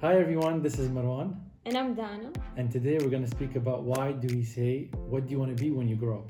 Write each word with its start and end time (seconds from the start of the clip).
Hi 0.00 0.16
everyone, 0.18 0.62
this 0.62 0.78
is 0.78 0.88
Marwan, 0.88 1.34
And 1.66 1.76
I'm 1.76 1.94
Dana. 1.94 2.30
and 2.56 2.70
today 2.70 2.98
we're 3.00 3.10
going 3.10 3.24
to 3.24 3.30
speak 3.30 3.56
about 3.56 3.82
why 3.82 4.12
do 4.12 4.34
we 4.34 4.44
say 4.44 4.90
what 4.94 5.26
do 5.26 5.32
you 5.32 5.38
want 5.38 5.56
to 5.56 5.60
be 5.62 5.70
when 5.70 5.88
you 5.88 5.96
grow 5.96 6.18
up? 6.18 6.28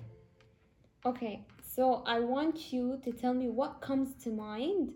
Okay, 1.04 1.44
so 1.74 2.02
I 2.06 2.20
want 2.20 2.72
you 2.72 2.98
to 3.04 3.12
tell 3.12 3.34
me 3.34 3.48
what 3.48 3.80
comes 3.80 4.14
to 4.24 4.30
mind 4.30 4.92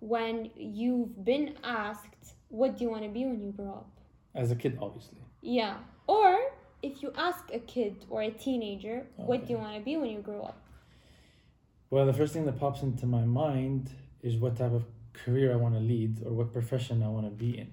when 0.00 0.50
you've 0.56 1.24
been 1.24 1.54
asked, 1.62 2.34
What 2.48 2.76
do 2.76 2.84
you 2.84 2.90
want 2.90 3.02
to 3.04 3.08
be 3.08 3.24
when 3.24 3.40
you 3.42 3.52
grow 3.52 3.72
up? 3.82 3.90
As 4.34 4.50
a 4.50 4.56
kid, 4.56 4.78
obviously. 4.80 5.18
Yeah. 5.40 5.76
Or 6.06 6.38
if 6.82 7.02
you 7.02 7.12
ask 7.16 7.44
a 7.52 7.58
kid 7.60 8.04
or 8.10 8.22
a 8.22 8.30
teenager, 8.30 9.06
What 9.16 9.46
do 9.46 9.52
you 9.52 9.58
want 9.58 9.76
to 9.78 9.82
be 9.84 9.96
when 9.96 10.10
you 10.10 10.20
grow 10.20 10.42
up? 10.42 10.58
Well, 11.90 12.04
the 12.06 12.12
first 12.12 12.32
thing 12.32 12.44
that 12.46 12.58
pops 12.58 12.82
into 12.82 13.06
my 13.06 13.24
mind 13.24 13.90
is 14.22 14.36
what 14.36 14.56
type 14.56 14.72
of 14.72 14.84
career 15.12 15.52
I 15.52 15.56
want 15.56 15.74
to 15.74 15.80
lead 15.80 16.22
or 16.26 16.32
what 16.32 16.52
profession 16.52 17.02
I 17.02 17.08
want 17.08 17.26
to 17.26 17.30
be 17.30 17.58
in. 17.58 17.70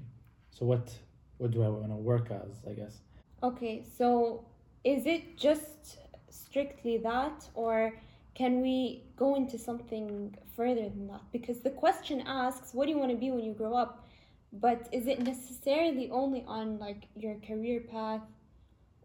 So 0.51 0.65
what 0.65 0.93
what 1.37 1.51
do 1.51 1.63
I 1.63 1.69
want 1.69 1.89
to 1.89 1.95
work 1.95 2.29
as, 2.29 2.51
I 2.69 2.73
guess? 2.73 2.99
Okay, 3.41 3.83
so 3.97 4.45
is 4.83 5.07
it 5.07 5.37
just 5.37 5.97
strictly 6.29 6.97
that, 6.99 7.47
or 7.55 7.93
can 8.35 8.61
we 8.61 9.03
go 9.15 9.35
into 9.35 9.57
something 9.57 10.35
further 10.55 10.87
than 10.89 11.07
that? 11.07 11.21
Because 11.31 11.61
the 11.61 11.71
question 11.71 12.21
asks, 12.27 12.73
what 12.73 12.85
do 12.85 12.91
you 12.91 12.99
want 12.99 13.11
to 13.11 13.17
be 13.17 13.31
when 13.31 13.43
you 13.43 13.53
grow 13.53 13.73
up? 13.73 14.07
But 14.53 14.87
is 14.91 15.07
it 15.07 15.21
necessarily 15.23 16.09
only 16.11 16.43
on 16.47 16.77
like 16.77 17.07
your 17.15 17.35
career 17.47 17.81
path 17.89 18.21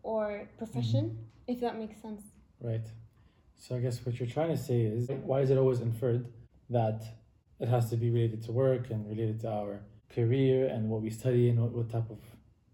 or 0.03 0.49
profession, 0.59 1.05
mm-hmm. 1.05 1.53
if 1.53 1.61
that 1.61 1.79
makes 1.79 2.01
sense? 2.03 2.23
Right. 2.61 2.87
So 3.57 3.77
I 3.77 3.81
guess 3.81 4.05
what 4.05 4.19
you're 4.19 4.29
trying 4.29 4.51
to 4.51 4.63
say 4.63 4.83
is 4.83 5.09
why 5.25 5.41
is 5.41 5.51
it 5.51 5.57
always 5.57 5.81
inferred 5.81 6.27
that 6.69 7.03
it 7.61 7.69
has 7.69 7.89
to 7.91 7.97
be 7.97 8.11
related 8.11 8.43
to 8.45 8.53
work 8.53 8.91
and 8.91 9.09
related 9.09 9.41
to 9.41 9.49
our 9.49 9.81
career 10.15 10.67
and 10.69 10.89
what 10.89 11.03
we 11.03 11.11
study 11.11 11.49
and 11.51 11.61
what, 11.61 11.73
what 11.73 11.91
type 11.91 12.11
of 12.11 12.19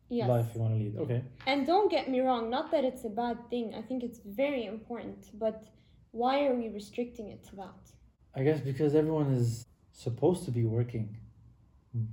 Yes. 0.09 0.28
life 0.28 0.54
we 0.54 0.60
want 0.60 0.74
to 0.74 0.78
lead? 0.78 0.96
Okay. 0.98 1.24
And 1.46 1.66
don't 1.66 1.91
get 1.91 2.10
me 2.10 2.20
wrong, 2.20 2.50
not 2.50 2.70
that 2.72 2.84
it's 2.84 3.05
a 3.05 3.08
bad 3.08 3.48
thing. 3.48 3.74
I 3.74 3.80
think 3.80 4.02
it's 4.02 4.20
very 4.27 4.66
important, 4.66 5.30
but 5.39 5.64
why 6.11 6.44
are 6.47 6.55
we 6.55 6.69
restricting 6.69 7.28
it 7.30 7.42
to 7.44 7.56
that? 7.56 7.80
I 8.36 8.42
guess 8.42 8.61
because 8.61 8.94
everyone 8.94 9.33
is 9.33 9.64
supposed 9.92 10.44
to 10.44 10.50
be 10.50 10.64
working 10.64 11.16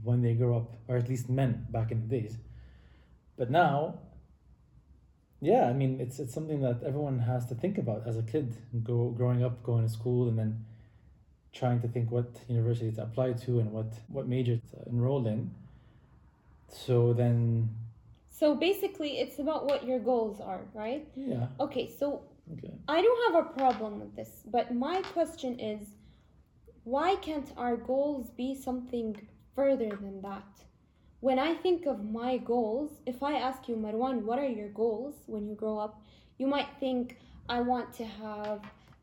when 0.02 0.22
they 0.22 0.34
grow 0.34 0.56
up, 0.56 0.78
or 0.88 0.95
at 0.95 1.09
least 1.09 1.30
men 1.30 1.67
back 1.72 1.92
in 1.92 2.02
the 2.02 2.08
days. 2.08 2.38
But 3.38 3.52
now, 3.52 4.00
yeah, 5.42 5.66
I 5.70 5.73
mean, 5.73 6.00
it's 6.00 6.20
it's 6.20 6.33
something 6.33 6.61
that 6.61 6.83
everyone 6.83 7.20
has 7.20 7.45
to 7.48 7.56
think 7.56 7.78
about 7.78 8.08
as 8.08 8.17
a 8.17 8.23
kid, 8.23 8.56
go 8.83 9.09
growing 9.09 9.44
up, 9.44 9.64
going 9.64 9.83
to 9.83 9.89
school, 9.89 10.28
and 10.30 10.38
then 10.38 10.66
trying 11.53 11.80
to 11.81 11.88
think 11.88 12.11
what 12.11 12.28
university 12.47 12.92
to 12.92 13.03
apply 13.03 13.33
to 13.33 13.59
and 13.59 13.72
what 13.72 13.88
what 14.08 14.28
major 14.28 14.58
to 14.58 14.89
enroll 14.89 15.25
in. 15.28 15.52
So 16.67 17.14
then, 17.14 17.69
So 18.30 18.55
basically, 18.55 19.19
it's 19.19 19.39
about 19.39 19.66
what 19.66 19.86
your 19.86 20.00
goals 20.00 20.39
are, 20.39 20.61
right? 20.73 21.08
yeah, 21.16 21.47
Okay, 21.59 21.89
so 22.00 22.22
okay. 22.53 22.73
I 22.88 23.02
don't 23.02 23.33
have 23.33 23.45
a 23.45 23.50
problem 23.50 24.00
with 24.00 24.16
this, 24.16 24.44
but 24.45 24.73
my 24.73 25.02
question 25.14 25.59
is 25.59 25.88
why 26.83 27.16
can't 27.16 27.52
our 27.58 27.75
goals 27.75 28.30
be 28.31 28.55
something 28.55 29.16
further 29.55 29.89
than 29.89 30.22
that? 30.22 30.47
When 31.20 31.38
I 31.38 31.53
think 31.53 31.86
of 31.86 32.05
my 32.05 32.38
goals, 32.38 32.92
if 33.05 33.22
I 33.22 33.33
ask 33.36 33.67
you, 33.67 33.75
Marwan, 33.75 34.23
what 34.23 34.39
are 34.39 34.47
your 34.47 34.70
goals 34.70 35.16
when 35.27 35.47
you 35.50 35.55
grow 35.55 35.77
up? 35.77 36.02
You 36.38 36.47
might 36.47 36.70
think, 36.80 37.17
I 37.50 37.59
want 37.61 37.94
to 37.95 38.05
have 38.05 38.61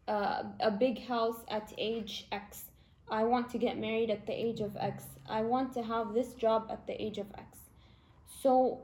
uh, 0.08 0.44
a 0.60 0.70
big 0.70 1.06
house 1.06 1.38
at 1.48 1.72
age 1.78 2.26
X. 2.32 2.64
I 3.10 3.24
want 3.24 3.50
to 3.50 3.58
get 3.58 3.78
married 3.78 4.10
at 4.10 4.26
the 4.26 4.32
age 4.32 4.60
of 4.60 4.76
X. 4.76 5.04
I 5.28 5.42
want 5.42 5.72
to 5.74 5.82
have 5.82 6.14
this 6.14 6.34
job 6.34 6.68
at 6.70 6.86
the 6.86 7.00
age 7.00 7.18
of 7.18 7.26
X. 7.36 7.58
So 8.42 8.80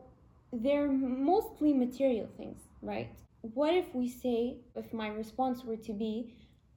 they're 0.52 0.90
mostly 0.90 1.72
material 1.72 2.28
things, 2.36 2.60
right? 2.82 3.10
What 3.40 3.74
if 3.74 3.94
we 3.94 4.08
say, 4.08 4.58
if 4.76 4.92
my 4.92 5.08
response 5.08 5.64
were 5.64 5.76
to 5.76 5.92
be, 5.92 6.34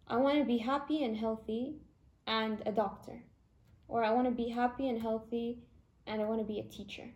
I 0.08 0.18
want 0.18 0.40
to 0.40 0.46
be 0.46 0.58
happy 0.58 1.04
and 1.04 1.16
healthy 1.16 1.76
and 2.28 2.62
a 2.66 2.72
doctor, 2.72 3.22
or 3.88 4.04
I 4.04 4.12
want 4.12 4.28
to 4.28 4.32
be 4.32 4.50
happy 4.50 4.88
and 4.88 5.02
healthy 5.02 5.60
and 6.08 6.22
I 6.22 6.26
want 6.26 6.40
to 6.40 6.46
be 6.46 6.60
a 6.60 6.64
teacher, 6.64 7.08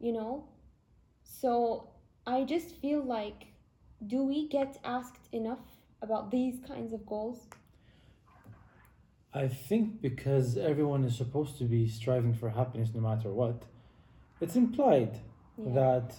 you 0.00 0.12
know? 0.12 0.44
So 1.22 1.90
I 2.26 2.44
just 2.44 2.76
feel 2.76 3.02
like, 3.02 3.46
do 4.06 4.22
we 4.22 4.48
get 4.48 4.78
asked 4.84 5.28
enough 5.32 5.79
about 6.02 6.30
these 6.30 6.60
kinds 6.66 6.92
of 6.92 7.04
goals? 7.06 7.46
I 9.32 9.46
think 9.48 10.00
because 10.02 10.56
everyone 10.56 11.04
is 11.04 11.16
supposed 11.16 11.58
to 11.58 11.64
be 11.64 11.88
striving 11.88 12.34
for 12.34 12.50
happiness 12.50 12.90
no 12.94 13.00
matter 13.00 13.30
what, 13.30 13.62
it's 14.40 14.56
implied 14.56 15.20
Yeah. 15.56 15.72
that 15.74 16.14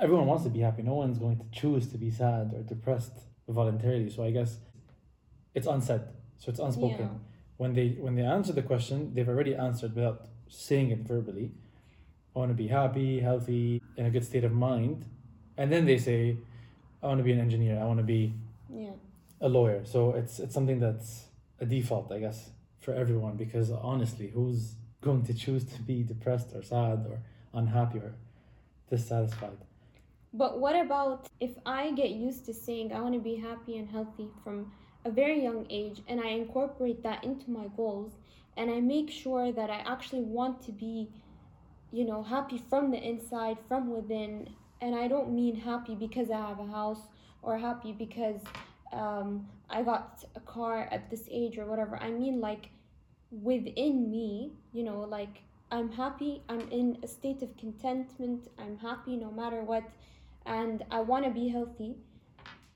everyone 0.00 0.26
wants 0.26 0.44
to 0.44 0.50
be 0.50 0.60
happy. 0.60 0.82
No 0.82 0.94
one's 0.94 1.18
going 1.18 1.38
to 1.38 1.44
choose 1.52 1.86
to 1.92 1.98
be 1.98 2.10
sad 2.10 2.54
or 2.54 2.62
depressed 2.62 3.16
voluntarily. 3.48 4.08
So 4.08 4.24
I 4.24 4.30
guess 4.30 4.58
it's 5.54 5.66
unsaid. 5.66 6.02
So 6.38 6.50
it's 6.50 6.58
unspoken. 6.60 7.06
Yeah. 7.12 7.18
When 7.58 7.74
they 7.74 7.88
when 8.00 8.14
they 8.14 8.22
answer 8.22 8.52
the 8.52 8.62
question, 8.62 9.12
they've 9.14 9.28
already 9.28 9.54
answered 9.54 9.94
without 9.94 10.26
saying 10.48 10.90
it 10.90 11.00
verbally. 11.00 11.52
I 12.34 12.38
want 12.38 12.50
to 12.50 12.54
be 12.54 12.68
happy, 12.68 13.20
healthy, 13.20 13.80
in 13.96 14.06
a 14.06 14.10
good 14.10 14.24
state 14.24 14.44
of 14.44 14.52
mind. 14.52 15.04
And 15.56 15.70
then 15.70 15.84
they 15.84 15.98
say, 15.98 16.36
I 17.02 17.06
want 17.06 17.18
to 17.18 17.24
be 17.24 17.32
an 17.32 17.40
engineer, 17.40 17.78
I 17.78 17.84
want 17.84 17.98
to 17.98 18.04
be 18.04 18.32
Yeah. 18.74 18.90
A 19.44 19.48
lawyer. 19.48 19.84
So 19.84 20.14
it's 20.14 20.40
it's 20.40 20.54
something 20.54 20.80
that's 20.80 21.26
a 21.60 21.66
default, 21.66 22.10
I 22.10 22.18
guess, 22.18 22.50
for 22.80 22.92
everyone 22.94 23.36
because 23.36 23.70
honestly, 23.70 24.28
who's 24.34 24.74
going 25.02 25.24
to 25.26 25.34
choose 25.34 25.64
to 25.74 25.82
be 25.82 26.02
depressed 26.02 26.48
or 26.54 26.62
sad 26.62 27.06
or 27.10 27.18
unhappy 27.52 27.98
or 27.98 28.14
dissatisfied? 28.90 29.58
But 30.32 30.58
what 30.58 30.74
about 30.74 31.28
if 31.38 31.52
I 31.64 31.92
get 31.92 32.10
used 32.10 32.46
to 32.46 32.54
saying 32.54 32.92
I 32.92 33.00
want 33.00 33.14
to 33.14 33.20
be 33.20 33.36
happy 33.36 33.76
and 33.76 33.88
healthy 33.88 34.28
from 34.42 34.72
a 35.04 35.10
very 35.10 35.42
young 35.42 35.66
age 35.70 36.02
and 36.08 36.20
I 36.20 36.28
incorporate 36.28 37.02
that 37.02 37.22
into 37.22 37.50
my 37.50 37.66
goals 37.76 38.12
and 38.56 38.70
I 38.70 38.80
make 38.80 39.10
sure 39.10 39.52
that 39.52 39.68
I 39.70 39.80
actually 39.86 40.22
want 40.22 40.62
to 40.62 40.72
be, 40.72 41.10
you 41.92 42.04
know, 42.06 42.22
happy 42.22 42.58
from 42.70 42.90
the 42.90 43.00
inside, 43.12 43.58
from 43.68 43.90
within. 43.90 44.48
And 44.80 44.94
I 44.94 45.06
don't 45.06 45.32
mean 45.34 45.54
happy 45.56 45.94
because 45.94 46.30
I 46.30 46.38
have 46.48 46.58
a 46.58 46.66
house 46.66 47.02
or 47.42 47.58
happy 47.58 47.92
because 47.92 48.40
um, 48.94 49.46
I 49.68 49.82
got 49.82 50.24
a 50.36 50.40
car 50.40 50.88
at 50.90 51.10
this 51.10 51.28
age 51.30 51.58
or 51.58 51.66
whatever. 51.66 51.96
I 51.96 52.10
mean, 52.10 52.40
like 52.40 52.70
within 53.30 54.10
me, 54.10 54.52
you 54.72 54.84
know, 54.84 55.00
like 55.00 55.42
I'm 55.70 55.90
happy, 55.90 56.42
I'm 56.48 56.68
in 56.70 56.98
a 57.02 57.08
state 57.08 57.42
of 57.42 57.56
contentment, 57.56 58.48
I'm 58.58 58.78
happy 58.78 59.16
no 59.16 59.30
matter 59.30 59.62
what, 59.62 59.84
and 60.46 60.84
I 60.90 61.00
want 61.00 61.24
to 61.24 61.30
be 61.30 61.48
healthy. 61.48 61.96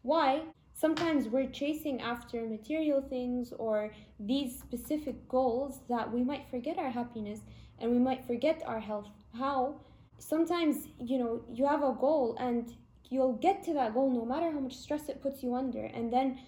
Why? 0.02 0.42
Sometimes 0.74 1.28
we're 1.28 1.50
chasing 1.50 2.00
after 2.00 2.46
material 2.46 3.02
things 3.02 3.52
or 3.58 3.92
these 4.20 4.58
specific 4.58 5.28
goals 5.28 5.80
that 5.88 6.12
we 6.12 6.22
might 6.22 6.48
forget 6.50 6.78
our 6.78 6.90
happiness 6.90 7.40
and 7.80 7.90
we 7.90 7.98
might 7.98 8.24
forget 8.24 8.62
our 8.64 8.80
health. 8.80 9.08
How? 9.36 9.80
Sometimes, 10.18 10.88
you 11.00 11.18
know, 11.18 11.42
you 11.52 11.66
have 11.66 11.82
a 11.82 11.92
goal 11.92 12.36
and 12.38 12.72
you'll 13.10 13.34
get 13.34 13.62
to 13.64 13.74
that 13.74 13.94
goal 13.94 14.10
no 14.10 14.24
matter 14.24 14.50
how 14.52 14.60
much 14.60 14.76
stress 14.76 15.08
it 15.08 15.22
puts 15.22 15.42
you 15.42 15.54
under, 15.54 15.84
and 15.84 16.12
then 16.12 16.38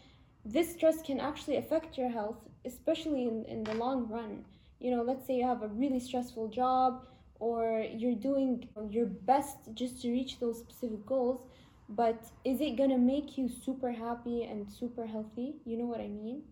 this 0.44 0.72
stress 0.72 1.03
can 1.03 1.21
actually 1.21 1.56
affect 1.56 1.98
your 1.98 2.09
health, 2.10 2.38
especially 2.65 3.25
in, 3.25 3.44
in 3.44 3.65
the 3.65 3.75
long 3.75 4.09
run. 4.09 4.44
You 4.78 4.91
know, 4.91 5.03
let's 5.03 5.26
say 5.26 5.34
you 5.37 5.47
have 5.47 5.62
a 5.62 5.69
really 5.69 6.00
stressful 6.00 6.48
job 6.48 7.06
or 7.38 7.84
you're 7.94 8.15
doing 8.15 8.69
your 8.91 9.06
best 9.06 9.56
just 9.75 10.03
to 10.03 10.10
reach 10.10 10.38
those 10.41 10.59
specific 10.59 11.04
goals, 11.06 11.41
but 11.88 12.22
is 12.44 12.60
it 12.60 12.77
gonna 12.77 12.98
make 12.98 13.37
you 13.37 13.48
super 13.48 13.91
happy 13.92 14.44
and 14.44 14.71
super 14.71 15.06
healthy? 15.06 15.56
You 15.65 15.78
know 15.78 15.87
what 15.87 16.00
I 16.00 16.09
mean? 16.09 16.42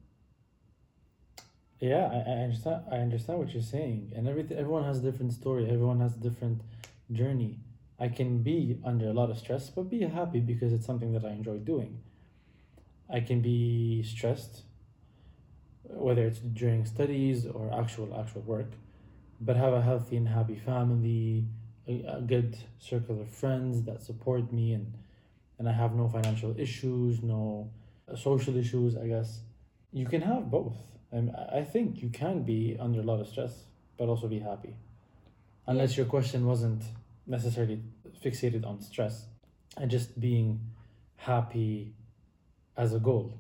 Yeah, 1.81 2.09
I, 2.13 2.31
I 2.31 2.35
understand. 2.45 2.83
I 2.91 2.97
understand 2.97 3.39
what 3.39 3.53
you're 3.53 3.63
saying, 3.63 4.13
and 4.17 4.27
everything. 4.27 4.59
Everyone 4.59 4.85
has 4.85 4.99
a 4.99 5.03
different 5.03 5.33
story. 5.33 5.65
Everyone 5.67 6.01
has 6.01 6.17
a 6.17 6.19
different 6.19 6.61
journey. 7.13 7.61
I 8.01 8.09
can 8.09 8.43
be 8.43 8.79
under 8.85 9.09
a 9.09 9.13
lot 9.13 9.31
of 9.31 9.39
stress, 9.39 9.71
but 9.71 9.91
be 9.91 10.01
happy 10.03 10.41
because 10.41 10.73
it's 10.73 10.87
something 10.87 11.13
that 11.13 11.25
I 11.25 11.31
enjoy 11.31 11.59
doing. 11.59 12.01
I 13.13 13.21
can 13.21 13.41
be 13.41 14.03
stressed, 14.03 14.63
whether 15.83 16.25
it's 16.25 16.39
during 16.39 16.85
studies 16.85 17.47
or 17.47 17.73
actual 17.73 18.17
actual 18.19 18.43
work, 18.43 18.71
but 19.41 19.57
have 19.57 19.73
a 19.73 19.83
healthy 19.83 20.17
and 20.17 20.29
happy 20.29 20.57
family, 20.57 21.47
a, 21.89 22.19
a 22.19 22.21
good 22.21 22.57
circle 22.79 23.21
of 23.21 23.29
friends 23.31 23.83
that 23.85 24.03
support 24.03 24.53
me, 24.53 24.75
and 24.75 24.93
and 25.59 25.69
I 25.69 25.73
have 25.73 25.95
no 25.95 26.09
financial 26.09 26.55
issues, 26.59 27.23
no 27.23 27.69
social 28.17 28.57
issues. 28.57 28.97
I 28.97 29.09
guess 29.09 29.41
you 29.93 30.07
can 30.07 30.21
have 30.21 30.51
both. 30.51 30.77
I 31.13 31.59
I 31.61 31.65
think 31.65 32.01
you 32.03 32.11
can 32.11 32.45
be 32.45 32.77
under 32.79 33.01
a 33.01 33.05
lot 33.05 33.21
of 33.21 33.27
stress, 33.27 33.65
but 33.97 34.09
also 34.09 34.29
be 34.29 34.39
happy. 34.39 34.77
Unless 35.67 35.97
your 35.97 36.07
question 36.07 36.47
wasn't 36.47 36.85
necessarily 37.29 37.81
fixated 38.25 38.67
on 38.67 38.81
stress 38.81 39.27
and 39.77 39.91
just 39.91 40.19
being 40.19 40.61
happy 41.17 41.95
as 42.77 42.95
a 42.95 42.99
goal. 42.99 43.39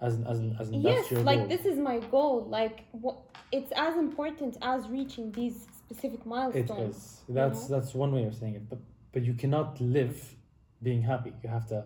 As 0.00 0.16
in, 0.16 0.26
as 0.26 0.38
in, 0.40 0.56
as 0.60 0.68
in 0.68 0.82
yes 0.82 1.10
like 1.12 1.38
goal. 1.38 1.48
this 1.48 1.64
is 1.64 1.78
my 1.78 1.98
goal 2.10 2.44
like 2.58 2.84
what 2.90 3.16
it's 3.52 3.72
as 3.76 3.96
important 3.96 4.56
as 4.60 4.86
reaching 4.88 5.30
these 5.32 5.66
specific 5.78 6.20
It 6.20 6.26
milestones. 6.26 6.96
is. 6.96 7.20
That's 7.28 7.70
know? 7.70 7.76
that's 7.78 7.94
one 7.94 8.12
way 8.12 8.24
of 8.24 8.34
saying 8.34 8.56
it. 8.56 8.68
But 8.68 8.80
but 9.12 9.22
you 9.24 9.34
cannot 9.34 9.80
live 9.80 10.34
being 10.82 11.00
happy. 11.00 11.32
You 11.42 11.48
have 11.48 11.66
to 11.68 11.84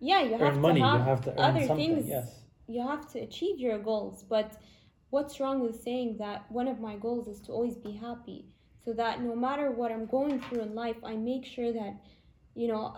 Yeah, 0.00 0.22
you 0.22 0.36
have 0.38 0.56
money. 0.58 0.80
to 0.80 0.86
have, 0.86 0.98
you 1.00 1.04
have 1.04 1.20
to 1.26 1.30
earn 1.32 1.38
other 1.56 1.66
something. 1.66 1.94
things. 1.96 2.08
Yes. 2.08 2.40
You 2.66 2.80
have 2.92 3.06
to 3.12 3.20
achieve 3.20 3.58
your 3.60 3.78
goals. 3.78 4.24
But 4.28 4.56
what's 5.10 5.38
wrong 5.38 5.60
with 5.60 5.76
saying 5.82 6.16
that 6.18 6.50
one 6.50 6.66
of 6.66 6.80
my 6.80 6.96
goals 6.96 7.28
is 7.28 7.38
to 7.42 7.52
always 7.52 7.76
be 7.76 7.92
happy, 7.92 8.46
so 8.84 8.92
that 8.94 9.22
no 9.22 9.34
matter 9.36 9.70
what 9.70 9.90
I'm 9.92 10.06
going 10.06 10.40
through 10.40 10.60
in 10.60 10.74
life, 10.74 10.96
I 11.04 11.14
make 11.16 11.44
sure 11.44 11.72
that, 11.72 11.94
you 12.54 12.68
know, 12.68 12.94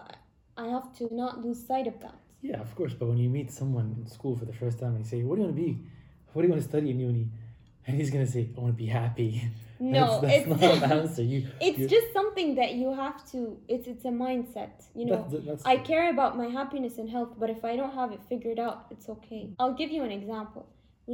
I- 0.57 0.69
have 0.69 0.89
to 0.99 1.09
not 1.15 1.45
lose 1.45 1.61
sight 1.67 1.87
of 1.87 1.99
that. 2.01 2.15
Yeah, 2.41 2.61
of 2.61 2.75
course. 2.77 2.95
But 2.95 3.07
when 3.09 3.19
you 3.19 3.29
meet 3.29 3.51
someone 3.51 3.95
in 3.99 4.07
school 4.07 4.37
for 4.37 4.45
the 4.45 4.53
first 4.53 4.79
time 4.79 4.95
and 4.95 5.01
you 5.05 5.11
say, 5.15 5.23
"What 5.25 5.35
do 5.37 5.41
you 5.43 5.47
want 5.49 5.57
to 5.57 5.63
be? 5.63 5.73
What 6.33 6.43
do 6.43 6.47
you 6.49 6.53
want 6.55 6.63
to 6.63 6.69
study 6.69 6.91
in 6.91 7.01
uni?" 7.01 7.27
and 7.87 7.97
he's 7.99 8.11
gonna 8.11 8.27
say, 8.27 8.49
"I 8.57 8.61
want 8.61 8.73
to 8.77 8.79
be 8.87 8.91
happy." 9.03 9.33
No, 9.81 10.21
that's, 10.21 10.47
that's 10.47 10.47
it's 10.47 10.61
not 10.63 10.83
an 10.85 10.93
answer. 11.03 11.23
You. 11.23 11.49
it's 11.61 11.91
just 11.95 12.13
something 12.13 12.55
that 12.61 12.75
you 12.81 12.95
have 12.95 13.19
to. 13.33 13.59
It's 13.69 13.87
it's 13.93 14.05
a 14.05 14.15
mindset. 14.27 14.75
You 14.95 15.05
know, 15.07 15.27
that- 15.31 15.45
that's, 15.45 15.65
I 15.67 15.77
care 15.79 16.07
about 16.11 16.37
my 16.43 16.47
happiness 16.47 16.95
and 16.99 17.09
health, 17.11 17.33
but 17.41 17.51
if 17.51 17.65
I 17.65 17.75
don't 17.81 17.93
have 18.01 18.11
it 18.13 18.23
figured 18.33 18.61
out, 18.67 18.79
it's 18.93 19.09
okay. 19.17 19.43
I'll 19.59 19.75
give 19.83 19.91
you 19.97 20.03
an 20.05 20.13
example. 20.21 20.65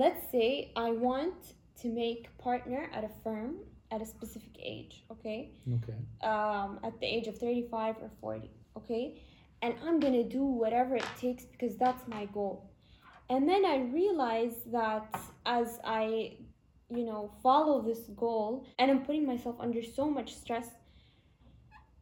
Let's 0.04 0.22
say 0.30 0.72
I 0.76 0.88
want 1.08 1.34
to 1.80 1.88
make 1.88 2.22
partner 2.38 2.82
at 2.96 3.02
a 3.02 3.12
firm 3.24 3.50
at 3.90 4.00
a 4.00 4.06
specific 4.06 4.56
age, 4.62 5.04
okay? 5.10 5.50
okay. 5.68 6.28
Um, 6.28 6.78
at 6.84 6.98
the 7.00 7.06
age 7.06 7.26
of 7.26 7.38
35 7.38 7.96
or 8.02 8.10
40, 8.20 8.50
okay? 8.76 9.22
And 9.62 9.74
I'm 9.84 10.00
gonna 10.00 10.24
do 10.24 10.44
whatever 10.44 10.96
it 10.96 11.04
takes 11.20 11.44
because 11.44 11.76
that's 11.76 12.06
my 12.08 12.26
goal. 12.26 12.70
And 13.28 13.48
then 13.48 13.64
I 13.64 13.78
realize 13.78 14.56
that 14.72 15.14
as 15.46 15.78
I, 15.84 16.36
you 16.88 17.04
know, 17.04 17.30
follow 17.42 17.80
this 17.82 18.00
goal 18.16 18.66
and 18.78 18.90
I'm 18.90 19.04
putting 19.04 19.26
myself 19.26 19.56
under 19.60 19.82
so 19.82 20.10
much 20.10 20.34
stress 20.34 20.68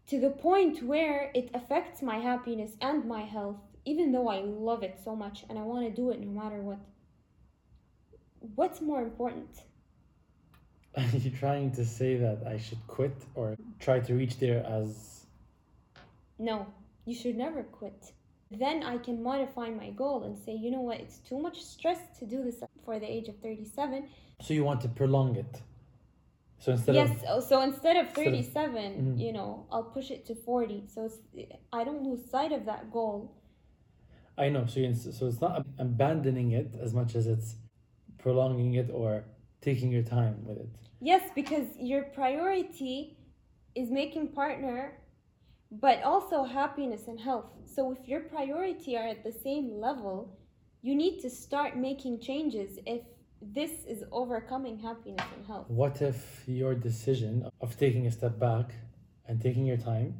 to 0.09 0.19
the 0.19 0.31
point 0.31 0.83
where 0.83 1.31
it 1.35 1.51
affects 1.53 2.01
my 2.01 2.19
happiness 2.19 2.73
and 2.81 3.05
my 3.05 3.23
health, 3.23 3.61
even 3.85 4.11
though 4.11 4.29
I 4.29 4.41
love 4.41 4.83
it 4.83 4.99
so 5.05 5.15
much 5.15 5.45
and 5.51 5.59
I 5.59 5.63
want 5.63 5.87
to 5.87 5.95
do 5.95 6.11
it 6.11 6.21
no 6.21 6.31
matter 6.31 6.63
what. 6.63 6.79
What's 8.55 8.81
more 8.81 9.03
important? 9.03 9.51
Are 11.15 11.17
you 11.17 11.31
trying 11.31 11.71
to 11.73 11.85
say 11.85 12.17
that 12.17 12.39
I 12.47 12.59
should 12.59 12.85
quit 12.89 13.15
or 13.35 13.57
try 13.79 14.01
to 14.01 14.15
reach 14.15 14.39
there 14.39 14.65
as 14.67 15.27
No, 16.39 16.67
you 17.05 17.15
should 17.15 17.37
never 17.37 17.63
quit. 17.63 18.13
Then 18.51 18.83
I 18.83 18.97
can 18.99 19.23
modify 19.23 19.69
my 19.71 19.91
goal 19.91 20.25
and 20.25 20.37
say, 20.39 20.55
you 20.55 20.71
know 20.71 20.81
what, 20.81 20.99
it's 21.01 21.19
too 21.19 21.39
much 21.39 21.63
stress 21.63 21.99
to 22.19 22.25
do 22.25 22.43
this 22.43 22.63
for 22.85 22.99
the 22.99 23.07
age 23.07 23.29
of 23.29 23.37
37. 23.39 24.09
so 24.41 24.55
you 24.55 24.65
want 24.65 24.81
to 24.81 24.89
prolong 24.89 25.37
it? 25.37 25.63
So 26.61 26.73
instead 26.73 26.95
yes, 26.97 27.11
of 27.11 27.25
oh, 27.29 27.41
so 27.41 27.61
instead 27.63 27.97
of 27.97 28.07
instead 28.07 28.27
of- 28.27 28.33
37, 28.33 28.93
Mhm. 29.17 29.21
you 29.25 29.33
know, 29.33 29.67
I'll 29.71 29.91
push 29.97 30.11
it 30.11 30.27
to 30.27 30.35
40. 30.35 30.85
So 30.89 31.05
it's, 31.05 31.19
I 31.73 31.85
don't 31.85 32.03
lose 32.03 32.25
sight 32.29 32.53
of 32.53 32.65
that 32.65 32.91
goal. 32.91 33.31
I 34.37 34.49
know. 34.49 34.67
So 34.67 34.93
so 34.93 35.27
it's 35.27 35.41
not 35.41 35.65
abandoning 35.79 36.51
it 36.53 36.75
as 36.81 36.95
much 36.95 37.15
as 37.15 37.27
it's 37.27 37.57
prolonging 38.19 38.75
it 38.75 38.91
or 38.91 39.25
taking 39.61 39.91
your 39.93 40.03
time 40.03 40.45
with 40.45 40.59
it. 40.59 40.88
Yes, 41.01 41.31
because 41.35 41.67
your 41.79 42.03
priority 42.03 43.17
is 43.75 43.91
making 43.91 44.29
partner, 44.29 44.99
but 45.71 46.03
also 46.03 46.45
happiness 46.45 47.07
and 47.07 47.21
health. 47.21 47.51
So 47.65 47.93
if 47.93 48.09
your 48.09 48.21
priority 48.21 48.97
are 48.97 49.07
at 49.07 49.23
the 49.23 49.33
same 49.33 49.81
level, 49.81 50.37
you 50.83 50.95
need 50.95 51.21
to 51.21 51.31
start 51.31 51.77
making 51.77 52.21
changes 52.21 52.79
if 52.87 53.03
this 53.41 53.71
is 53.87 54.03
overcoming 54.11 54.79
happiness 54.79 55.25
and 55.37 55.47
health. 55.47 55.67
What 55.69 56.03
if 56.03 56.43
your 56.47 56.75
decision 56.75 57.49
of 57.61 57.79
taking 57.79 58.07
a 58.07 58.11
step 58.11 58.39
back 58.39 58.75
and 59.27 59.41
taking 59.41 59.67
your 59.67 59.77
time 59.77 60.15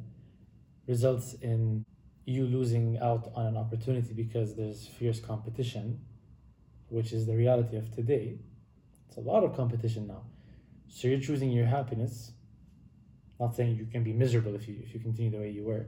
results 0.87 1.33
in 1.41 1.85
you 2.25 2.45
losing 2.45 2.97
out 2.99 3.31
on 3.35 3.47
an 3.47 3.57
opportunity 3.57 4.13
because 4.13 4.55
there's 4.55 4.87
fierce 4.87 5.19
competition, 5.19 5.99
which 6.87 7.11
is 7.11 7.25
the 7.25 7.35
reality 7.35 7.75
of 7.75 7.93
today? 7.93 8.39
It's 9.07 9.17
a 9.17 9.21
lot 9.21 9.43
of 9.43 9.55
competition 9.55 10.07
now. 10.07 10.23
So 10.89 11.07
you're 11.07 11.19
choosing 11.19 11.51
your 11.51 11.65
happiness. 11.67 12.31
Not 13.39 13.55
saying 13.55 13.77
you 13.77 13.85
can 13.85 14.03
be 14.03 14.11
miserable 14.11 14.55
if 14.55 14.67
you 14.67 14.75
if 14.83 14.93
you 14.93 14.99
continue 14.99 15.31
the 15.31 15.37
way 15.37 15.49
you 15.49 15.63
were, 15.63 15.85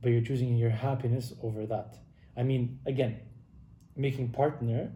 but 0.00 0.10
you're 0.10 0.20
choosing 0.22 0.56
your 0.56 0.70
happiness 0.70 1.32
over 1.42 1.66
that. 1.66 1.96
I 2.36 2.42
mean, 2.44 2.78
again, 2.86 3.20
making 3.96 4.30
partner 4.30 4.92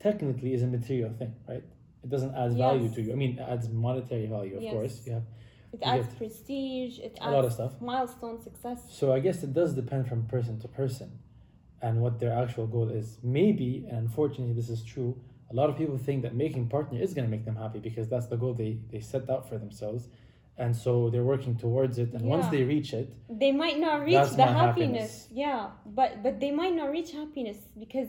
technically 0.00 0.52
is 0.52 0.62
a 0.62 0.66
material 0.66 1.12
thing, 1.18 1.34
right? 1.48 1.62
It 2.02 2.10
doesn't 2.10 2.34
add 2.34 2.56
value 2.56 2.88
to 2.94 3.00
you. 3.02 3.12
I 3.12 3.14
mean, 3.14 3.38
it 3.38 3.42
adds 3.42 3.68
monetary 3.70 4.26
value, 4.26 4.56
of 4.56 4.62
Yes. 4.62 4.72
course. 4.72 5.06
You 5.06 5.12
have 5.14 5.22
It 5.72 5.80
You 5.80 5.92
adds 5.92 6.14
prestige, 6.14 6.98
it 7.00 7.18
adds 7.20 7.26
a 7.26 7.30
lot 7.30 7.44
of 7.44 7.52
stuff. 7.52 7.80
milestone 7.80 8.40
success. 8.40 8.80
So 8.90 9.12
I 9.12 9.20
guess 9.20 9.42
it 9.42 9.52
does 9.54 9.74
depend 9.74 10.06
from 10.08 10.26
person 10.26 10.60
to 10.60 10.68
person 10.68 11.18
and 11.82 12.00
what 12.00 12.18
their 12.20 12.32
actual 12.32 12.66
goal 12.66 12.88
is. 12.90 13.18
Maybe, 13.22 13.84
and 13.88 13.98
unfortunately 14.06 14.54
this 14.54 14.70
is 14.70 14.82
true, 14.84 15.12
a 15.54 15.56
lot 15.56 15.70
of 15.70 15.76
people 15.78 15.96
think 15.96 16.22
that 16.22 16.34
making 16.34 16.66
partner 16.66 17.00
is 17.00 17.14
going 17.14 17.24
to 17.24 17.30
make 17.30 17.44
them 17.44 17.54
happy 17.54 17.78
because 17.78 18.08
that's 18.08 18.26
the 18.26 18.36
goal 18.36 18.54
they, 18.54 18.76
they 18.90 18.98
set 18.98 19.30
out 19.30 19.48
for 19.48 19.56
themselves. 19.56 20.08
And 20.58 20.74
so 20.74 21.10
they're 21.10 21.28
working 21.34 21.56
towards 21.56 21.98
it. 21.98 22.12
And 22.12 22.22
once 22.22 22.46
they 22.48 22.62
reach 22.64 22.92
it, 22.92 23.12
They 23.28 23.52
might 23.52 23.78
not 23.78 24.04
reach 24.04 24.30
the 24.30 24.46
my 24.46 24.52
happiness. 24.62 25.28
Yeah, 25.32 25.70
but 25.86 26.22
but 26.24 26.38
they 26.40 26.52
might 26.52 26.74
not 26.80 26.90
reach 26.90 27.10
happiness 27.12 27.58
because 27.78 28.08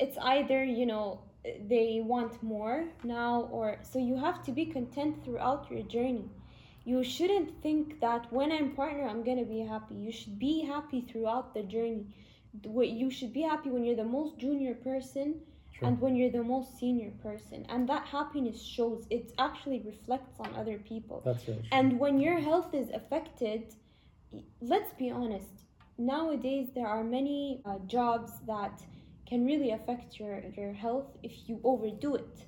it's 0.00 0.16
either, 0.34 0.64
you 0.64 0.86
know, 0.86 1.20
they 1.68 2.02
want 2.12 2.42
more 2.42 2.84
now 3.04 3.48
or 3.56 3.66
so 3.90 3.98
you 3.98 4.16
have 4.16 4.42
to 4.46 4.52
be 4.52 4.64
content 4.64 5.22
throughout 5.24 5.70
your 5.70 5.82
journey. 5.82 6.28
You 6.84 7.04
shouldn't 7.04 7.50
think 7.62 8.00
that 8.00 8.32
when 8.32 8.50
I'm 8.50 8.70
partner 8.80 9.06
I'm 9.12 9.22
going 9.28 9.40
to 9.44 9.50
be 9.56 9.60
happy. 9.60 9.94
You 9.94 10.12
should 10.12 10.38
be 10.38 10.54
happy 10.74 11.00
throughout 11.08 11.54
the 11.56 11.62
journey. 11.74 12.04
What 12.78 12.88
you 12.88 13.10
should 13.10 13.32
be 13.32 13.42
happy 13.42 13.68
when 13.70 13.84
you're 13.84 14.02
the 14.04 14.12
most 14.18 14.38
junior 14.38 14.74
person 14.74 15.28
Sure. 15.82 15.88
and 15.88 16.00
when 16.00 16.16
you're 16.16 16.30
the 16.30 16.42
most 16.44 16.78
senior 16.78 17.12
person. 17.22 17.66
And 17.68 17.88
that 17.88 18.06
happiness 18.06 18.62
shows 18.62 19.06
it 19.10 19.32
actually 19.38 19.80
reflects 19.80 20.40
on 20.40 20.54
other 20.56 20.78
people. 20.78 21.22
that's 21.24 21.44
true. 21.44 21.56
And 21.72 21.98
when 22.00 22.18
your 22.20 22.40
health 22.40 22.74
is 22.74 22.90
affected, 22.90 23.74
let's 24.60 24.92
be 24.94 25.10
honest, 25.10 25.64
nowadays 25.98 26.68
there 26.74 26.86
are 26.86 27.04
many 27.04 27.62
uh, 27.64 27.78
jobs 27.86 28.32
that 28.46 28.82
can 29.26 29.44
really 29.44 29.70
affect 29.70 30.18
your, 30.18 30.42
your 30.56 30.72
health 30.72 31.16
if 31.22 31.48
you 31.48 31.60
overdo 31.64 32.14
it. 32.16 32.44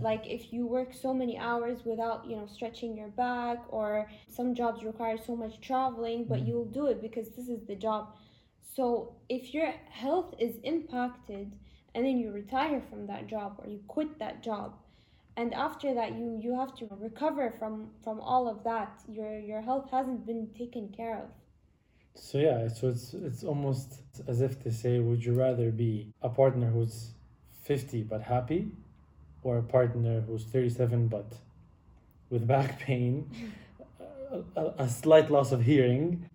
Like 0.00 0.26
if 0.26 0.52
you 0.52 0.66
work 0.66 0.92
so 0.92 1.14
many 1.14 1.38
hours 1.38 1.84
without, 1.84 2.26
you 2.26 2.36
know, 2.36 2.46
stretching 2.46 2.96
your 2.96 3.08
back, 3.08 3.64
or 3.68 4.10
some 4.28 4.54
jobs 4.54 4.82
require 4.84 5.16
so 5.16 5.36
much 5.36 5.60
traveling, 5.60 6.24
but 6.24 6.40
Mhm. 6.40 6.46
you'll 6.46 6.64
do 6.80 6.86
it 6.88 7.00
because 7.00 7.30
this 7.30 7.48
is 7.48 7.64
the 7.66 7.76
job. 7.76 8.08
So 8.74 9.16
if 9.28 9.54
your 9.54 9.70
health 9.90 10.34
is 10.38 10.58
impacted 10.64 11.56
and 11.94 12.04
then 12.04 12.18
you 12.18 12.32
retire 12.32 12.82
from 12.90 13.06
that 13.06 13.26
job 13.28 13.54
or 13.58 13.68
you 13.70 13.80
quit 13.88 14.18
that 14.18 14.42
job, 14.42 14.74
and 15.36 15.54
after 15.54 15.94
that 15.94 16.14
you 16.14 16.38
you 16.42 16.58
have 16.58 16.74
to 16.76 16.88
recover 17.00 17.50
from 17.50 17.90
from 18.02 18.20
all 18.20 18.48
of 18.48 18.64
that. 18.64 19.02
Your 19.08 19.38
your 19.38 19.60
health 19.60 19.90
hasn't 19.90 20.26
been 20.26 20.48
taken 20.58 20.88
care 20.88 21.16
of. 21.18 21.28
So 22.14 22.38
yeah, 22.38 22.68
so 22.68 22.88
it's 22.88 23.14
it's 23.14 23.42
almost 23.44 24.02
as 24.26 24.40
if 24.40 24.62
to 24.62 24.72
say, 24.72 25.00
would 25.00 25.24
you 25.24 25.34
rather 25.34 25.70
be 25.70 26.12
a 26.22 26.28
partner 26.28 26.68
who's 26.70 27.10
fifty 27.62 28.02
but 28.02 28.22
happy, 28.22 28.68
or 29.42 29.58
a 29.58 29.62
partner 29.62 30.20
who's 30.20 30.44
thirty-seven 30.44 31.08
but 31.08 31.32
with 32.30 32.46
back 32.46 32.78
pain, 32.78 33.30
a, 34.56 34.72
a 34.78 34.88
slight 34.88 35.30
loss 35.30 35.52
of 35.52 35.62
hearing, 35.62 36.28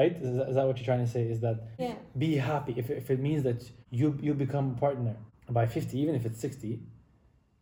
right? 0.00 0.14
Is 0.28 0.36
that, 0.36 0.46
is 0.50 0.54
that 0.56 0.66
what 0.68 0.76
you're 0.78 0.84
trying 0.92 1.04
to 1.06 1.12
say? 1.16 1.22
Is 1.34 1.40
that 1.46 1.56
yeah 1.84 1.96
be 2.24 2.30
happy 2.52 2.74
if, 2.82 2.86
if 3.02 3.06
it 3.14 3.20
means 3.28 3.42
that 3.48 3.60
you 3.98 4.06
you 4.26 4.32
become 4.46 4.66
a 4.76 4.78
partner 4.86 5.14
by 5.58 5.64
fifty, 5.76 5.96
even 6.04 6.14
if 6.14 6.24
it's 6.28 6.40
sixty, 6.46 6.72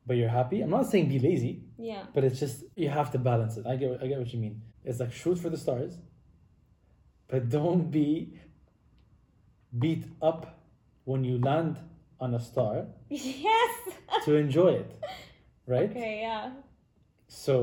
but 0.07 0.15
you're 0.19 0.35
happy. 0.41 0.57
I'm 0.63 0.71
not 0.79 0.87
saying 0.91 1.09
be 1.17 1.21
lazy, 1.29 1.55
yeah 1.91 2.03
but 2.15 2.21
it's 2.27 2.39
just 2.45 2.57
you 2.83 2.89
have 3.01 3.11
to 3.15 3.19
balance 3.31 3.55
it. 3.59 3.65
I 3.73 3.75
get 3.83 3.89
I 4.03 4.07
get 4.11 4.19
what 4.23 4.31
you 4.35 4.41
mean. 4.47 4.57
It's 4.89 5.01
like 5.01 5.13
shoot 5.23 5.39
for 5.45 5.51
the 5.55 5.61
stars, 5.67 5.93
but 7.31 7.49
don't 7.49 7.85
be 7.99 8.09
beat 9.83 10.05
up 10.31 10.43
when 11.05 11.25
you 11.25 11.37
land 11.51 11.75
on 12.21 12.35
a 12.35 12.41
star 12.41 12.75
yes 13.09 13.75
to 14.25 14.31
enjoy 14.45 14.71
it, 14.83 14.91
right? 15.75 15.91
okay 15.91 16.13
yeah 16.27 16.45
So 17.29 17.55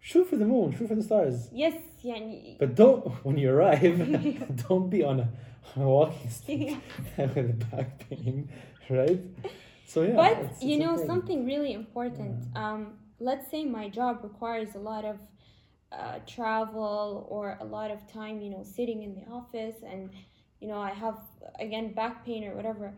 shoot 0.00 0.26
for 0.30 0.36
the 0.42 0.48
moon, 0.52 0.66
shoot 0.76 0.88
for 0.88 0.96
the 1.00 1.06
stars, 1.10 1.36
yes 1.64 1.74
yeah 2.02 2.18
but 2.58 2.74
don't 2.74 3.06
when 3.24 3.36
you 3.38 3.50
arrive, 3.50 3.82
don't 4.68 4.88
be 4.90 5.02
on 5.04 5.20
a, 5.20 5.28
on 5.76 5.82
a 5.82 5.88
walking 5.88 6.30
stick 6.30 6.76
with 7.16 7.36
a 7.36 7.42
back 7.70 8.08
pain, 8.08 8.48
right? 8.90 9.20
So 9.86 10.02
yeah, 10.02 10.16
but 10.16 10.32
it's- 10.32 10.62
you 10.62 10.74
it's 10.76 10.80
know 10.80 10.90
important. 10.92 11.06
something 11.10 11.46
really 11.46 11.72
important 11.72 12.34
um 12.56 12.94
let's 13.20 13.46
say 13.50 13.64
my 13.64 13.88
job 13.88 14.20
requires 14.22 14.74
a 14.74 14.78
lot 14.78 15.04
of 15.04 15.18
uh, 15.92 16.18
travel 16.26 17.26
or 17.28 17.58
a 17.60 17.64
lot 17.64 17.90
of 17.90 18.00
time 18.10 18.40
you 18.40 18.50
know 18.50 18.62
sitting 18.64 19.02
in 19.02 19.14
the 19.14 19.24
office 19.30 19.76
and 19.86 20.10
you 20.60 20.66
know 20.66 20.80
i 20.80 20.90
have 20.90 21.18
again 21.60 21.92
back 21.92 22.24
pain 22.24 22.42
or 22.44 22.54
whatever 22.54 22.94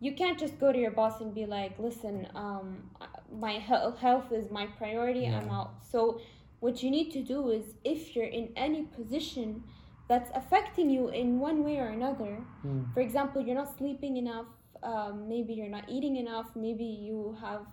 you 0.00 0.12
can't 0.20 0.38
just 0.44 0.58
go 0.58 0.72
to 0.72 0.78
your 0.78 0.90
boss 0.90 1.20
and 1.20 1.32
be 1.34 1.46
like 1.46 1.78
listen 1.78 2.26
um 2.34 2.90
my 3.40 3.52
health 3.52 3.98
health 3.98 4.32
is 4.32 4.50
my 4.50 4.66
priority. 4.66 5.26
I'm 5.26 5.50
out. 5.50 5.70
So 5.90 6.20
what 6.64 6.74
you 6.82 6.90
need 6.98 7.08
to 7.18 7.22
do 7.34 7.38
is 7.58 7.64
if 7.94 8.00
you're 8.14 8.32
in 8.40 8.46
any 8.66 8.82
position 8.98 9.48
that's 10.10 10.30
affecting 10.40 10.88
you 10.96 11.02
in 11.22 11.28
one 11.48 11.58
way 11.66 11.76
or 11.84 11.88
another, 12.00 12.34
Mm. 12.64 12.82
for 12.94 13.00
example, 13.08 13.38
you're 13.44 13.60
not 13.64 13.70
sleeping 13.80 14.14
enough, 14.24 14.48
um, 14.92 15.14
maybe 15.34 15.52
you're 15.58 15.74
not 15.78 15.86
eating 15.96 16.14
enough, 16.24 16.48
maybe 16.66 16.88
you 17.08 17.18
have, 17.46 17.64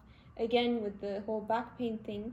again, 0.48 0.72
with 0.86 0.96
the 1.06 1.16
whole 1.26 1.44
back 1.54 1.68
pain 1.80 1.96
thing, 2.08 2.24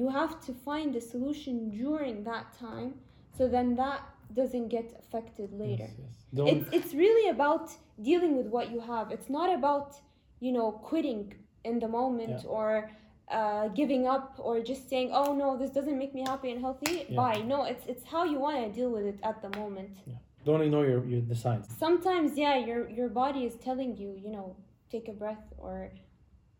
you 0.00 0.06
have 0.20 0.32
to 0.46 0.52
find 0.68 0.90
a 1.02 1.04
solution 1.14 1.54
during 1.82 2.16
that 2.30 2.46
time 2.66 2.90
so 3.36 3.42
then 3.56 3.68
that 3.84 4.00
doesn't 4.40 4.68
get 4.76 4.86
affected 5.02 5.48
later. 5.64 5.88
Yes, 6.04 6.14
yes. 6.38 6.46
It's, 6.52 6.66
it's 6.76 6.92
really 7.04 7.26
about 7.36 7.66
dealing 8.10 8.32
with 8.38 8.48
what 8.56 8.66
you 8.74 8.80
have. 8.92 9.06
It's 9.16 9.30
not 9.38 9.48
about, 9.60 9.88
you 10.46 10.52
know, 10.56 10.68
quitting 10.90 11.24
in 11.70 11.74
the 11.84 11.88
moment 12.00 12.38
Yeah. 12.44 12.56
or 12.58 12.70
uh, 13.32 13.68
giving 13.68 14.06
up 14.06 14.28
or 14.38 14.60
just 14.60 14.88
saying, 14.90 15.10
oh 15.12 15.34
no, 15.42 15.56
this 15.60 15.70
doesn't 15.70 15.98
make 16.02 16.12
me 16.14 16.22
happy 16.32 16.50
and 16.52 16.60
healthy. 16.60 16.94
Yeah. 17.08 17.16
Bye. 17.16 17.40
No, 17.54 17.64
it's, 17.64 17.84
it's 17.92 18.04
how 18.04 18.22
you 18.24 18.38
want 18.38 18.56
to 18.64 18.68
deal 18.78 18.90
with 18.90 19.04
it 19.12 19.18
at 19.30 19.36
the 19.44 19.50
moment 19.58 19.90
Don't 20.44 20.62
ignore 20.66 20.86
your, 20.92 21.04
your 21.12 21.22
the 21.32 21.38
signs. 21.46 21.64
sometimes 21.86 22.30
yeah 22.44 22.56
your 22.68 22.80
your 22.98 23.08
body 23.22 23.42
is 23.50 23.54
telling 23.68 23.90
you 24.02 24.10
you 24.24 24.30
know 24.36 24.46
take 24.94 25.06
a 25.14 25.16
breath 25.22 25.44
or 25.64 25.74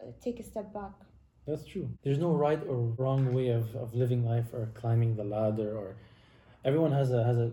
uh, 0.00 0.04
take 0.24 0.36
a 0.44 0.46
step 0.52 0.68
back 0.80 0.94
That's 1.48 1.64
true. 1.72 1.86
There's 2.04 2.20
no 2.26 2.30
right 2.46 2.62
or 2.72 2.78
wrong 3.02 3.22
way 3.36 3.48
of, 3.60 3.64
of 3.82 3.88
living 4.02 4.22
life 4.32 4.48
or 4.56 4.62
climbing 4.80 5.10
the 5.20 5.26
ladder 5.34 5.70
or 5.80 5.88
everyone 6.68 6.92
has 7.00 7.08
a 7.18 7.20
has 7.30 7.38
a 7.46 7.48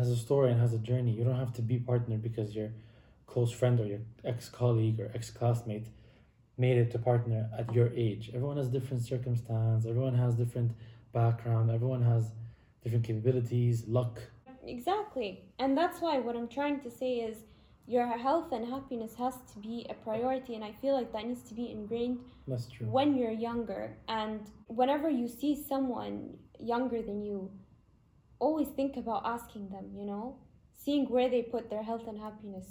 has 0.00 0.08
a 0.16 0.18
story 0.26 0.48
and 0.52 0.58
has 0.66 0.72
a 0.80 0.82
journey. 0.90 1.12
You 1.18 1.24
don't 1.28 1.40
have 1.44 1.52
to 1.58 1.62
be 1.72 1.76
partnered 1.90 2.22
because 2.28 2.48
your 2.58 2.70
close 3.32 3.52
friend 3.60 3.76
or 3.82 3.86
your 3.92 4.02
ex 4.32 4.38
colleague 4.60 4.98
or 5.02 5.08
ex 5.18 5.22
classmate 5.38 5.86
made 6.60 6.76
it 6.82 6.90
to 6.92 6.98
partner 6.98 7.48
at 7.58 7.72
your 7.74 7.88
age. 8.06 8.30
Everyone 8.34 8.58
has 8.58 8.68
different 8.68 9.02
circumstance, 9.12 9.86
everyone 9.86 10.14
has 10.14 10.34
different 10.34 10.70
background, 11.12 11.70
everyone 11.70 12.02
has 12.02 12.22
different 12.82 13.04
capabilities, 13.04 13.76
luck. 13.88 14.14
exactly 14.76 15.30
and 15.62 15.70
that's 15.80 15.98
why 16.04 16.14
what 16.26 16.34
i'm 16.38 16.48
trying 16.58 16.78
to 16.86 16.90
say 17.00 17.12
is 17.28 17.36
your 17.94 18.06
health 18.26 18.48
and 18.56 18.62
happiness 18.74 19.12
has 19.24 19.34
to 19.52 19.56
be 19.68 19.76
a 19.94 19.94
priority 20.06 20.52
and 20.56 20.62
i 20.70 20.72
feel 20.82 20.94
like 20.98 21.10
that 21.14 21.24
needs 21.30 21.44
to 21.50 21.54
be 21.60 21.66
ingrained 21.76 22.18
That's 22.50 22.66
true. 22.74 22.86
when 22.96 23.08
you're 23.18 23.38
younger 23.48 23.82
and 24.18 24.40
whenever 24.80 25.08
you 25.20 25.26
see 25.40 25.52
someone 25.72 26.14
younger 26.72 27.00
than 27.08 27.18
you 27.28 27.36
always 28.38 28.68
think 28.78 28.92
about 29.02 29.22
asking 29.36 29.64
them 29.74 29.86
you 29.98 30.04
know 30.10 30.24
seeing 30.84 31.04
where 31.14 31.28
they 31.34 31.42
put 31.54 31.64
their 31.72 31.84
health 31.90 32.06
and 32.12 32.18
happiness 32.28 32.68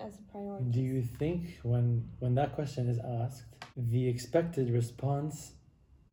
as 0.00 0.18
a 0.18 0.22
priority 0.30 0.70
Do 0.70 0.80
you 0.80 1.02
think 1.02 1.58
when 1.62 2.08
when 2.18 2.34
that 2.34 2.54
question 2.54 2.88
is 2.88 2.98
asked, 2.98 3.44
the 3.76 4.08
expected 4.08 4.70
response 4.70 5.52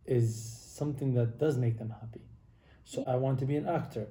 is 0.06 0.34
something 0.78 1.14
that 1.14 1.40
does 1.40 1.58
make 1.58 1.78
them 1.78 1.90
happy? 2.02 2.22
So 2.84 3.04
I 3.08 3.16
want 3.16 3.40
to 3.40 3.46
be 3.46 3.56
an 3.56 3.68
actor 3.68 4.08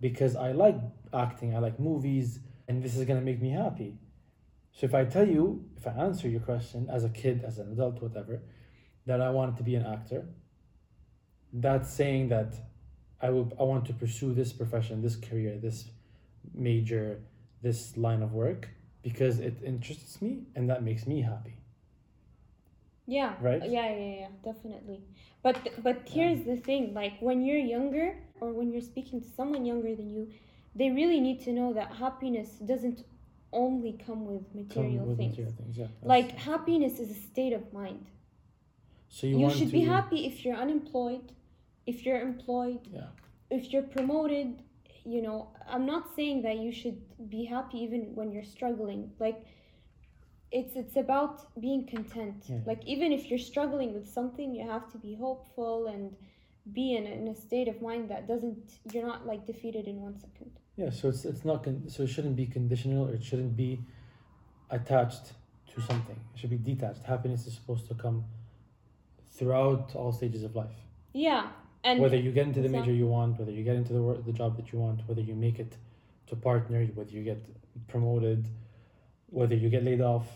because 0.00 0.36
I 0.36 0.52
like 0.52 0.78
acting, 1.12 1.54
I 1.56 1.58
like 1.58 1.78
movies, 1.78 2.40
and 2.68 2.82
this 2.82 2.96
is 2.96 3.04
gonna 3.04 3.20
make 3.20 3.40
me 3.40 3.50
happy. 3.50 3.98
So 4.72 4.86
if 4.86 4.94
I 4.94 5.04
tell 5.04 5.28
you, 5.28 5.64
if 5.76 5.86
I 5.86 5.90
answer 5.90 6.28
your 6.28 6.40
question 6.40 6.88
as 6.90 7.04
a 7.04 7.10
kid, 7.10 7.44
as 7.44 7.58
an 7.58 7.72
adult, 7.72 8.00
whatever, 8.00 8.42
that 9.06 9.20
I 9.20 9.30
wanted 9.30 9.56
to 9.58 9.62
be 9.62 9.74
an 9.74 9.84
actor, 9.84 10.26
that's 11.52 11.92
saying 11.92 12.28
that 12.28 12.54
I 13.20 13.30
will 13.30 13.52
I 13.58 13.64
want 13.64 13.84
to 13.86 13.92
pursue 13.92 14.32
this 14.34 14.52
profession, 14.52 15.02
this 15.02 15.16
career, 15.16 15.58
this 15.58 15.90
major, 16.54 17.20
this 17.62 17.96
line 17.96 18.22
of 18.22 18.32
work 18.32 18.68
because 19.02 19.38
it 19.40 19.56
interests 19.64 20.20
me 20.22 20.44
and 20.54 20.68
that 20.70 20.82
makes 20.82 21.06
me 21.06 21.20
happy. 21.22 21.56
Yeah. 23.06 23.34
Right? 23.40 23.62
Yeah, 23.68 23.90
yeah, 23.94 24.14
yeah, 24.20 24.28
definitely. 24.44 25.00
But 25.42 25.82
but 25.82 26.08
here's 26.08 26.38
um, 26.40 26.44
the 26.46 26.56
thing, 26.56 26.94
like 26.94 27.14
when 27.20 27.42
you're 27.44 27.58
younger 27.76 28.16
or 28.40 28.52
when 28.52 28.70
you're 28.72 28.80
speaking 28.92 29.20
to 29.20 29.28
someone 29.36 29.64
younger 29.66 29.94
than 29.94 30.08
you, 30.10 30.28
they 30.74 30.90
really 30.90 31.20
need 31.20 31.42
to 31.44 31.52
know 31.52 31.72
that 31.74 31.92
happiness 31.96 32.48
doesn't 32.64 33.04
only 33.52 33.98
come 34.06 34.24
with 34.24 34.54
material 34.54 34.98
Come 35.00 35.08
with 35.08 35.18
things. 35.18 35.32
material 35.32 35.54
things, 35.58 35.76
yeah. 35.76 35.86
Like 36.02 36.38
happiness 36.38 36.98
is 37.00 37.10
a 37.10 37.20
state 37.30 37.52
of 37.52 37.72
mind. 37.72 38.06
so 39.08 39.26
you, 39.26 39.40
You, 39.40 39.50
should 39.50 39.66
to 39.68 39.72
be 39.72 39.80
happy 39.82 40.24
if 40.26 40.44
you're 40.44 40.56
unemployed, 40.56 41.32
if 41.86 42.06
you're 42.06 42.20
employed, 42.20 42.80
Yeah. 42.90 43.08
if 43.50 43.72
you're 43.72 43.82
promoted, 43.82 44.62
you 45.04 45.20
know, 45.22 45.48
I'm 45.68 45.86
not 45.86 46.14
saying 46.16 46.42
that 46.42 46.58
you 46.58 46.72
should 46.72 47.00
be 47.28 47.44
happy 47.44 47.78
even 47.78 48.14
when 48.14 48.30
you're 48.32 48.44
struggling. 48.44 49.10
Like 49.18 49.44
it's 50.50 50.76
it's 50.76 50.96
about 50.96 51.34
being 51.60 51.86
content. 51.86 52.44
Yeah. 52.48 52.58
Like 52.66 52.82
even 52.86 53.12
if 53.12 53.28
you're 53.30 53.38
struggling 53.52 53.94
with 53.94 54.08
something, 54.08 54.54
you 54.54 54.68
have 54.68 54.90
to 54.92 54.98
be 54.98 55.14
hopeful 55.14 55.86
and 55.86 56.14
be 56.72 56.94
in, 56.94 57.06
a- 57.06 57.10
in 57.20 57.26
a 57.28 57.34
state 57.34 57.66
of 57.68 57.82
mind 57.82 58.08
that 58.10 58.28
doesn't 58.28 58.78
you're 58.92 59.06
not 59.06 59.26
like 59.26 59.46
defeated 59.46 59.86
in 59.88 60.00
one 60.00 60.16
second. 60.18 60.50
Yeah, 60.76 60.90
so 60.90 61.08
it's 61.08 61.24
it's 61.24 61.44
not 61.44 61.64
con- 61.64 61.84
so 61.88 62.02
it 62.04 62.08
shouldn't 62.08 62.36
be 62.36 62.46
conditional 62.46 63.08
or 63.08 63.14
it 63.14 63.24
shouldn't 63.24 63.56
be 63.56 63.80
attached 64.70 65.32
to 65.74 65.80
something. 65.82 66.18
It 66.34 66.38
should 66.40 66.50
be 66.50 66.58
detached. 66.58 67.02
Happiness 67.04 67.46
is 67.46 67.54
supposed 67.54 67.88
to 67.88 67.94
come 67.94 68.24
throughout 69.30 69.94
all 69.94 70.12
stages 70.12 70.42
of 70.44 70.54
life. 70.54 70.76
Yeah. 71.12 71.48
And 71.84 72.00
whether 72.00 72.16
you 72.16 72.30
get 72.32 72.46
into 72.46 72.60
the 72.60 72.66
Exactly. 72.66 72.92
major 72.92 72.92
you 72.92 73.06
want, 73.08 73.38
whether 73.38 73.50
you 73.52 73.64
get 73.64 73.76
into 73.76 73.92
the 73.92 74.02
work, 74.02 74.24
the 74.24 74.32
job 74.32 74.56
that 74.56 74.72
you 74.72 74.78
want, 74.78 75.00
whether 75.08 75.20
you 75.20 75.34
make 75.34 75.58
it 75.58 75.76
to 76.28 76.36
partner, 76.36 76.84
whether 76.94 77.10
you 77.10 77.22
get 77.24 77.40
promoted, 77.88 78.48
whether 79.30 79.54
you 79.54 79.68
get 79.68 79.84
laid 79.84 80.00
off, 80.00 80.26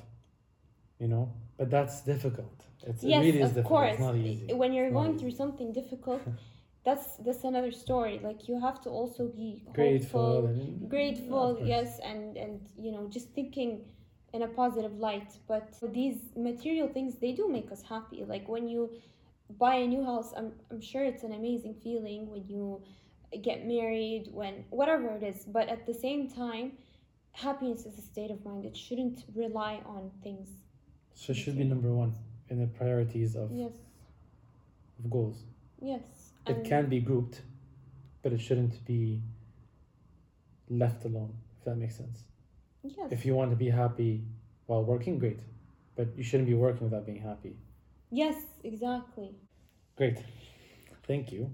you 0.98 1.08
know. 1.08 1.32
But 1.58 1.70
that's 1.70 2.00
difficult. 2.02 2.64
It's, 2.86 3.02
it 3.02 3.08
yes, 3.08 3.24
really 3.24 3.40
is 3.42 3.50
of 3.50 3.54
difficult. 3.56 3.68
course. 3.68 3.90
It's 3.92 4.00
not 4.00 4.16
easy. 4.16 4.52
When 4.52 4.72
you're 4.72 4.86
It's 4.86 4.94
going 4.94 5.18
through 5.18 5.32
something 5.32 5.72
difficult, 5.72 6.22
that's 6.84 7.16
that's 7.24 7.44
another 7.44 7.72
story. 7.72 8.20
Like 8.22 8.48
you 8.48 8.60
have 8.60 8.80
to 8.82 8.90
also 8.90 9.28
be 9.28 9.62
Grateful 9.72 10.20
hopeful, 10.20 10.46
and 10.46 10.88
grateful, 10.90 11.54
course. 11.56 11.68
yes, 11.68 12.00
and 12.04 12.36
and 12.36 12.60
you 12.78 12.92
know 12.92 13.08
just 13.08 13.28
thinking 13.34 13.84
in 14.32 14.42
a 14.42 14.48
positive 14.48 14.98
light. 14.98 15.30
But 15.48 15.74
these 15.92 16.18
material 16.36 16.88
things 16.88 17.16
they 17.16 17.32
do 17.32 17.48
make 17.48 17.72
us 17.72 17.82
happy. 17.82 18.24
Like 18.24 18.48
when 18.48 18.68
you 18.68 18.90
buy 19.50 19.76
a 19.76 19.86
new 19.86 20.04
house, 20.04 20.32
I'm 20.36 20.52
I'm 20.70 20.80
sure 20.80 21.04
it's 21.04 21.22
an 21.22 21.32
amazing 21.32 21.74
feeling 21.82 22.30
when 22.30 22.44
you 22.48 22.82
get 23.42 23.66
married, 23.66 24.28
when 24.32 24.64
whatever 24.70 25.08
it 25.16 25.22
is. 25.22 25.44
But 25.44 25.68
at 25.68 25.86
the 25.86 25.94
same 25.94 26.28
time, 26.30 26.72
happiness 27.32 27.84
is 27.86 27.98
a 27.98 28.02
state 28.02 28.30
of 28.30 28.44
mind. 28.44 28.64
It 28.64 28.76
shouldn't 28.76 29.24
rely 29.34 29.80
on 29.86 30.10
things. 30.22 30.48
So 31.14 31.32
it 31.32 31.36
should 31.36 31.56
be 31.56 31.64
number 31.64 31.92
one 31.92 32.14
in 32.50 32.60
the 32.60 32.66
priorities 32.66 33.34
of, 33.36 33.50
Yes, 33.52 33.72
of 34.98 35.10
goals. 35.10 35.38
yes. 35.80 36.02
It 36.46 36.64
can 36.64 36.86
be 36.88 37.00
grouped, 37.00 37.40
but 38.22 38.32
it 38.32 38.40
shouldn't 38.40 38.84
be 38.84 39.20
left 40.68 41.04
alone, 41.04 41.34
if 41.58 41.64
that 41.64 41.76
makes 41.76 41.96
sense. 41.96 42.22
Yes. 42.84 43.08
If 43.10 43.26
you 43.26 43.34
want 43.34 43.50
to 43.50 43.56
be 43.56 43.68
happy 43.70 44.22
while 44.66 44.84
working, 44.84 45.18
great. 45.18 45.40
But 45.96 46.16
you 46.16 46.22
shouldn't 46.22 46.48
be 46.48 46.54
working 46.54 46.84
without 46.84 47.04
being 47.06 47.20
happy. 47.20 47.56
Yes, 48.10 48.36
exactly. 48.62 49.34
Great. 49.96 50.18
Thank 51.06 51.32
you. 51.32 51.50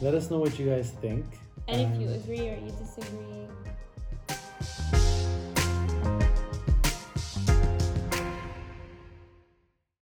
Let 0.00 0.14
us 0.14 0.30
know 0.30 0.38
what 0.38 0.58
you 0.58 0.66
guys 0.66 0.90
think. 1.00 1.24
And 1.68 1.94
if 1.94 2.00
you 2.00 2.08
agree 2.10 2.48
or 2.48 2.56
you 2.56 2.72
disagree, 2.72 3.48